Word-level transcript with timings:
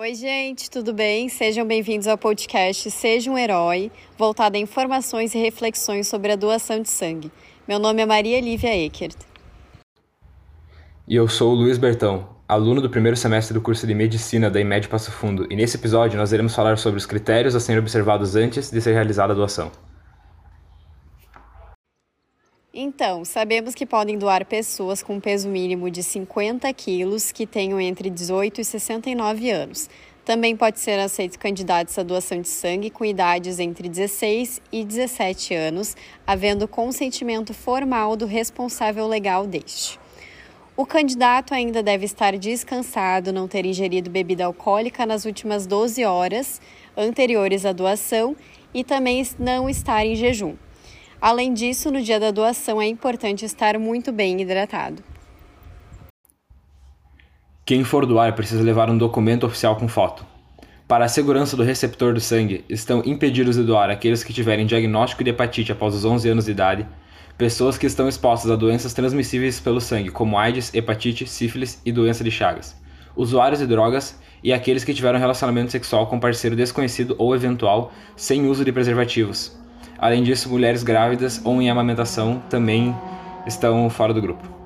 Oi, 0.00 0.14
gente, 0.14 0.70
tudo 0.70 0.94
bem? 0.94 1.28
Sejam 1.28 1.66
bem-vindos 1.66 2.06
ao 2.06 2.16
podcast 2.16 2.90
Seja 2.90 3.30
um 3.30 3.36
Herói, 3.36 3.92
voltado 4.16 4.56
a 4.56 4.58
informações 4.58 5.34
e 5.34 5.38
reflexões 5.38 6.08
sobre 6.08 6.32
a 6.32 6.36
doação 6.36 6.80
de 6.80 6.88
sangue. 6.88 7.30
Meu 7.68 7.78
nome 7.78 8.00
é 8.00 8.06
Maria 8.06 8.40
Lívia 8.40 8.74
Eckert. 8.74 9.14
E 11.06 11.14
eu 11.14 11.28
sou 11.28 11.52
o 11.52 11.54
Luiz 11.54 11.76
Bertão, 11.76 12.30
aluno 12.48 12.80
do 12.80 12.88
primeiro 12.88 13.14
semestre 13.14 13.52
do 13.52 13.60
curso 13.60 13.86
de 13.86 13.94
Medicina 13.94 14.48
da 14.48 14.58
IMED 14.58 14.88
Passo 14.88 15.12
Fundo, 15.12 15.46
e 15.50 15.54
nesse 15.54 15.76
episódio 15.76 16.18
nós 16.18 16.32
iremos 16.32 16.54
falar 16.54 16.78
sobre 16.78 16.96
os 16.96 17.04
critérios 17.04 17.54
a 17.54 17.60
serem 17.60 17.82
observados 17.82 18.34
antes 18.36 18.70
de 18.70 18.80
ser 18.80 18.94
realizada 18.94 19.34
a 19.34 19.36
doação. 19.36 19.70
Então, 22.82 23.26
sabemos 23.26 23.74
que 23.74 23.84
podem 23.84 24.16
doar 24.16 24.46
pessoas 24.46 25.02
com 25.02 25.20
peso 25.20 25.50
mínimo 25.50 25.90
de 25.90 26.02
50 26.02 26.72
quilos 26.72 27.30
que 27.30 27.46
tenham 27.46 27.78
entre 27.78 28.08
18 28.08 28.62
e 28.62 28.64
69 28.64 29.50
anos. 29.50 29.90
Também 30.24 30.56
pode 30.56 30.80
ser 30.80 30.98
aceito 30.98 31.38
candidatos 31.38 31.98
à 31.98 32.02
doação 32.02 32.40
de 32.40 32.48
sangue 32.48 32.88
com 32.88 33.04
idades 33.04 33.58
entre 33.58 33.86
16 33.86 34.62
e 34.72 34.82
17 34.82 35.52
anos, 35.52 35.94
havendo 36.26 36.66
consentimento 36.66 37.52
formal 37.52 38.16
do 38.16 38.24
responsável 38.24 39.06
legal 39.06 39.46
deste. 39.46 40.00
O 40.74 40.86
candidato 40.86 41.52
ainda 41.52 41.82
deve 41.82 42.06
estar 42.06 42.34
descansado, 42.38 43.30
não 43.30 43.46
ter 43.46 43.66
ingerido 43.66 44.08
bebida 44.08 44.46
alcoólica 44.46 45.04
nas 45.04 45.26
últimas 45.26 45.66
12 45.66 46.02
horas 46.06 46.62
anteriores 46.96 47.66
à 47.66 47.72
doação 47.72 48.34
e 48.72 48.82
também 48.82 49.22
não 49.38 49.68
estar 49.68 50.02
em 50.06 50.16
jejum. 50.16 50.56
Além 51.20 51.52
disso, 51.52 51.90
no 51.90 52.00
dia 52.00 52.18
da 52.18 52.30
doação 52.30 52.80
é 52.80 52.86
importante 52.86 53.44
estar 53.44 53.78
muito 53.78 54.10
bem 54.10 54.40
hidratado. 54.40 55.02
Quem 57.66 57.84
for 57.84 58.06
doar 58.06 58.34
precisa 58.34 58.62
levar 58.62 58.88
um 58.88 58.96
documento 58.96 59.44
oficial 59.44 59.76
com 59.76 59.86
foto. 59.86 60.24
Para 60.88 61.04
a 61.04 61.08
segurança 61.08 61.58
do 61.58 61.62
receptor 61.62 62.14
do 62.14 62.20
sangue, 62.20 62.64
estão 62.70 63.02
impedidos 63.04 63.56
de 63.56 63.62
doar 63.62 63.90
aqueles 63.90 64.24
que 64.24 64.32
tiverem 64.32 64.64
diagnóstico 64.64 65.22
de 65.22 65.28
hepatite 65.28 65.70
após 65.70 65.94
os 65.94 66.06
11 66.06 66.30
anos 66.30 66.46
de 66.46 66.52
idade, 66.52 66.86
pessoas 67.36 67.76
que 67.76 67.86
estão 67.86 68.08
expostas 68.08 68.50
a 68.50 68.56
doenças 68.56 68.94
transmissíveis 68.94 69.60
pelo 69.60 69.80
sangue, 69.80 70.10
como 70.10 70.38
AIDS, 70.38 70.72
hepatite, 70.74 71.26
sífilis 71.26 71.80
e 71.84 71.92
doença 71.92 72.24
de 72.24 72.30
Chagas, 72.30 72.74
usuários 73.14 73.60
de 73.60 73.66
drogas 73.66 74.18
e 74.42 74.54
aqueles 74.54 74.84
que 74.84 74.94
tiveram 74.94 75.18
relacionamento 75.18 75.70
sexual 75.70 76.06
com 76.06 76.18
parceiro 76.18 76.56
desconhecido 76.56 77.14
ou 77.18 77.36
eventual 77.36 77.92
sem 78.16 78.46
uso 78.48 78.64
de 78.64 78.72
preservativos, 78.72 79.59
Além 80.00 80.22
disso, 80.22 80.48
mulheres 80.48 80.82
grávidas 80.82 81.40
ou 81.44 81.60
em 81.60 81.68
amamentação 81.68 82.42
também 82.48 82.96
estão 83.46 83.88
fora 83.90 84.14
do 84.14 84.22
grupo. 84.22 84.59